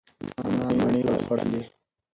ما 0.57 0.67
مڼې 0.79 1.01
وخوړلې. 1.09 1.61